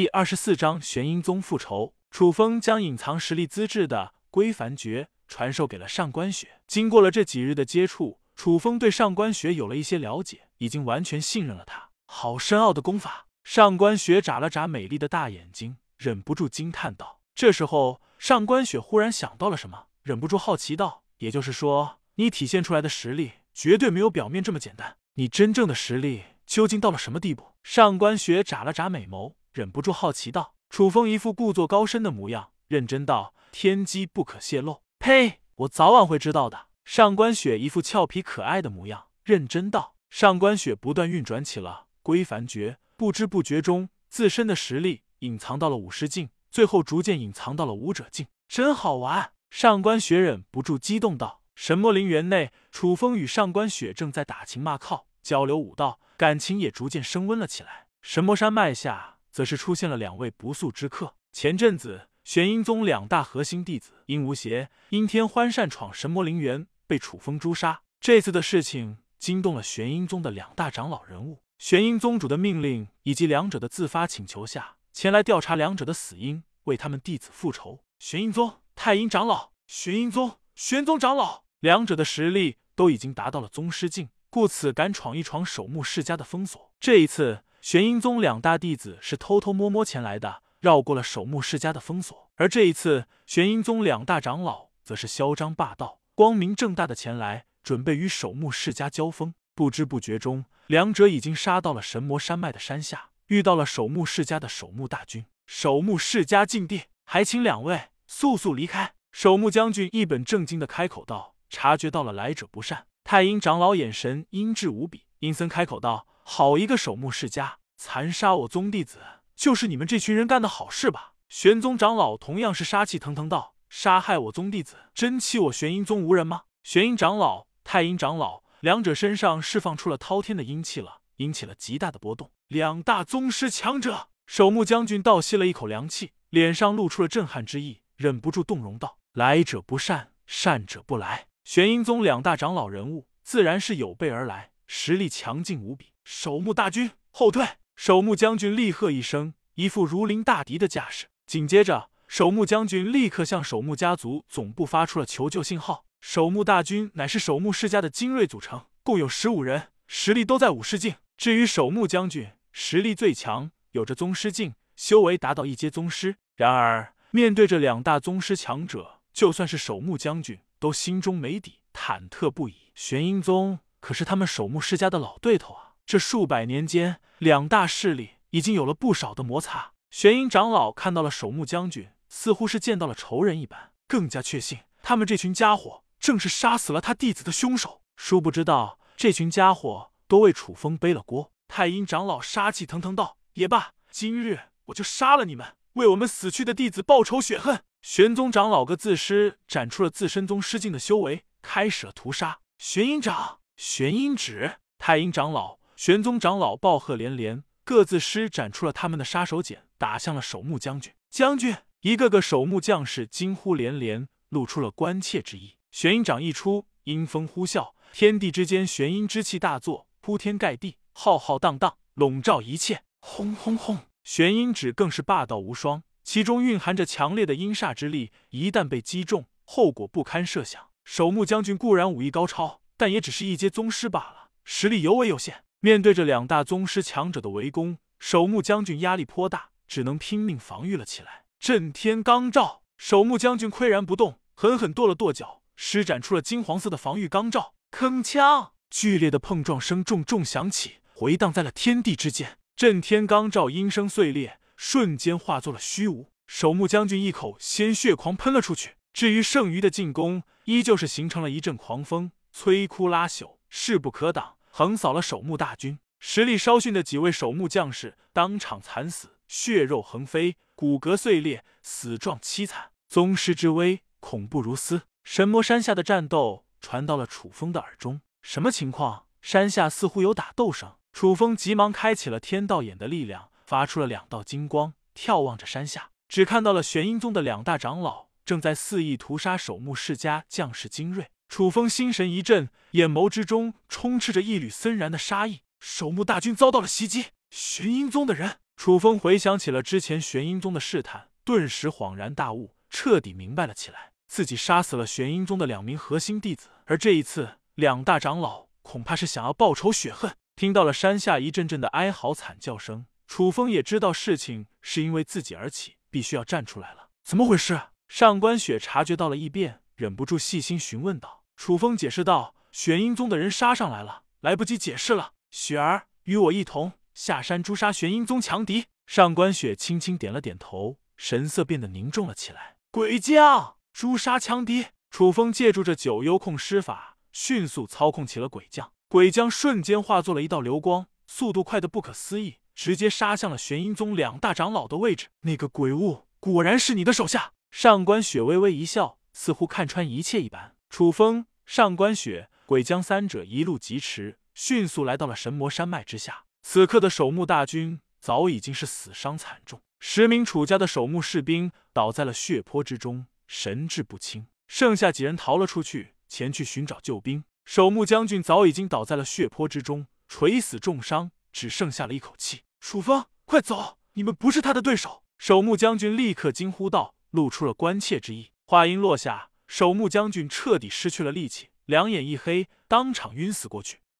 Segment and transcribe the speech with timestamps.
[0.00, 1.92] 第二十四章玄阴宗复仇。
[2.10, 6.62] 楚风将隐藏实力资质的归凡诀传授给了上官雪。
[6.66, 11.90] 经过了这几日的接触，楚风对上官雪有了一些了解，已经完全信任了他。
[12.06, 13.26] 好深奥的功法！
[13.44, 17.20] 上官雪眨了眨美丽的大眼睛，忍不住惊叹道。
[17.34, 24.96] 这时候，上官雪忽然想到了什么，忍不住好奇道：“也就是说，你体现出来的实力绝对没有表面这么简单。
[25.16, 30.54] 你真正的实力究竟到了什么地步？”上官雪眨了眨美眸，忍不住好奇道。
[30.68, 35.40] 楚风一副故作高深的模样，认真道：“天机不可泄露。”呸！
[35.56, 36.68] 我早晚会知道的。
[36.84, 39.94] 上官雪一副俏皮可爱的模样，认真道。
[40.08, 49.32] 上官雪不断运转起了归凡诀，不知不觉中，自身的实力隐藏到了武师境，最后逐渐隐藏到了武者境，真好玩！
[49.50, 51.42] 上官雪忍不住激动道。
[51.54, 57.86] 神魔陵园内，楚风与上官雪正在打情骂俏，交流武道，感情也逐渐升温了起来。
[58.00, 59.19] 神魔山脉下。
[59.30, 61.14] 则是出现了两位不速之客。
[61.32, 67.82] 前阵子，玄阴宗两大核心弟子阴无邪、阴天欢擅闯神魔陵园，被楚风诛杀。
[68.00, 71.42] 这次的事情惊动了玄阴宗的两大长老人物。
[71.58, 77.84] 玄阴宗主的命令以及两者的自发请求下，前来调查两者的死因，为他们弟子复仇。
[77.98, 86.72] 玄阴宗太阴长老、玄阴宗玄宗长老，两者的实力都已经达到了宗师境，故此敢闯一闯守墓世家的封锁。
[86.80, 87.44] 这一次。
[87.60, 92.30] 玄阴宗两大弟子是偷偷摸摸前来的，绕过了守墓世家的封锁。
[92.36, 99.34] 而这一次，玄阴宗两大长老则是嚣张霸道、光明正大的前来，准备与守墓世家交锋。
[99.54, 105.26] 不知不觉中，两者已经杀到了神魔山脉的山下，遇到了守墓世家的守墓大军。
[105.46, 108.94] 守墓世家禁地，还请两位速速离开。
[109.12, 116.06] 守墓将军一本正经的开口道：“察觉到了来者不善。”太阴长老眼神阴鸷无比，阴森开口道。
[116.32, 119.00] 好一个守墓世家，残杀我宗弟子，
[119.34, 121.14] 就是你们这群人干的好事吧？
[121.28, 132.30] 玄宗长老同样是杀气腾腾道：“杀害我宗弟子，真欺我玄阴宗无人吗？”玄阴长老、太阴长老两者身上释放出了滔天的阴气了，引起了极大的波动。
[132.46, 145.89] 两大宗师强者，守墓将军倒吸了一口凉气，脸上露出了震撼之意，忍不住动容道：“来者不善，善者不来。”玄阴宗两大长老人物自然是有备而来，实力强劲无比。
[146.12, 147.46] 守墓大军后退！
[147.76, 151.06] 守墓将军厉喝一声，一副如临大敌的架势。
[151.24, 155.84] 紧接着，守墓将军立刻向守墓家族总部发出了求救信号。
[156.00, 160.96] 守墓大军乃是守墓世家的精锐组成，共有十五人，实力都在武师境。
[161.16, 166.16] 至于守墓将军，实力最强，有着宗师境，修为达到一阶宗师。
[166.34, 172.72] 然而，面对着两大宗师强者，就算是守墓将军都心中没底，忐忑不已。
[172.74, 175.69] 玄阴宗可是他们守墓世家的老对头啊！
[175.90, 179.72] 这数百年间，两大势力已经有了不少的摩擦。
[179.90, 187.82] 玄阴长老看到了守墓将军，似乎是见到了仇人一般，更加确信他们这群家伙正是杀死了他弟子的凶手。
[187.96, 191.32] 殊不知道，这群家伙都为楚风背了锅。
[191.48, 202.38] 太阴长老杀气腾腾道：“也罢，今日我就杀了你们，为我们死去的弟子报仇雪恨。”玄宗长老各自师展出了自身宗师境的修为，开始了屠杀。
[202.58, 205.58] 玄阴掌、玄阴指、太阴长老。
[205.80, 210.92] 玄宗长老暴喝连连，各自施展出了他们的杀手锏，打向了守墓将军。
[211.08, 215.56] 将军，一个个守墓将士惊呼连连，露出了关切之意。
[215.70, 222.82] 玄阴掌一出，阴风呼啸，天地之间玄阴之气大作，铺天盖地，浩浩荡荡，笼罩一切。
[223.00, 223.78] 轰轰轰！
[224.04, 230.62] 玄阴指更是霸道无双，其中蕴含着强烈的阴煞之力，一旦被击中，后果不堪设想。
[230.84, 235.42] 守墓将军固然武艺高超，但也只是一阶宗师罢了，实力尤为有限。
[235.62, 241.24] 面对着两大宗师强者的围攻，守墓将军压力颇大，只能拼命防御了起来。
[241.38, 247.52] 震天罡罩，守墓将军岿然不动，狠狠跺了跺脚，施展出了金黄色的防御罡罩。
[247.70, 252.38] 铿锵，剧烈的碰撞声重重响起，回荡在了天地之间。
[252.56, 256.10] 震天罡罩音声碎裂，瞬间化作了虚无。
[256.26, 258.76] 守墓将军一口鲜血狂喷了出去。
[258.94, 264.36] 至于剩余的进攻，依旧是形成了一阵狂风，摧枯拉朽，势不可挡。
[264.52, 272.72] 横扫了守墓大军，实力稍逊的几位守墓将士当场惨死，血肉横飞，骨骼碎裂，死状凄惨。
[272.88, 274.82] 宗师之威，恐怖如斯。
[275.04, 279.06] 神魔山下的战斗传到了楚风的耳中，什么情况？
[279.22, 280.74] 山下似乎有打斗声。
[280.92, 291.12] 楚风急忙开启了天道眼的力量，发出了两道金光，眺望着山下，只看到了玄阴宗的两大长老正在肆意屠杀守墓世家将士精锐。
[291.30, 295.42] 楚风心神一震，眼眸之中充斥着一缕森然的杀意。
[295.60, 298.38] 守墓大军遭到了袭击，玄阴宗的人。
[298.56, 303.92] 楚风回想起了之前玄阴宗的试探，顿时恍然大悟，彻底明白了起来。
[304.08, 310.12] 自己杀死了玄阴宗的两名核心弟子，而这一次两大长老恐怕是想要报仇雪恨。
[310.34, 316.88] 听到了山下一阵阵的哀嚎惨叫声，楚风也知道事情是因为自己而起，必须要站出来了。
[317.04, 317.60] 怎么回事？
[317.86, 321.19] 上官雪察觉到了异变，忍不住细心询问道。
[321.40, 325.12] 楚风解释道：“玄阴宗的人杀上来了，来不及解释了。
[325.30, 332.56] 雪儿，与我一同下山诛杀玄阴宗强敌。”上官雪轻轻点了点头，神色变得凝重了起来。
[332.70, 333.56] 鬼将。
[333.72, 338.70] 诛杀强敌，楚风借助着九幽控施法，迅速操控起了鬼将。
[338.90, 345.06] 鬼将瞬间化作了一道流光，速度快的不可思议，直接杀向了玄阴宗两大长老的位置。
[345.22, 347.32] 那个鬼物果然是你的手下。
[347.50, 350.54] 上官雪微微一笑，似乎看穿一切一般。
[350.68, 356.26] 楚风、上官雪、鬼将三者一路疾驰，迅速来到了神魔山脉之下。
[356.44, 363.06] 此刻的守墓大军早已经是死伤惨重，十名楚家的守墓士兵倒在了血泊之中。
[363.26, 367.24] 神志不清，剩下几人逃了出去，前去寻找救兵。
[367.44, 372.42] 守墓将军早已经倒在了血泊之中，垂死重伤，只剩下了一口气。
[372.60, 373.76] 楚风，快走！
[373.94, 375.02] 你们不是他的对手！
[375.18, 378.30] 守墓将军立刻惊呼道，露出了关切之意。
[378.46, 383.80] 话音落下，守墓将军彻底失去了力气，两眼一黑，当场晕死过去。